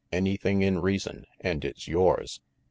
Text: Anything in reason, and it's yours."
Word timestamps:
Anything 0.11 0.63
in 0.63 0.79
reason, 0.81 1.25
and 1.41 1.63
it's 1.63 1.87
yours." 1.87 2.41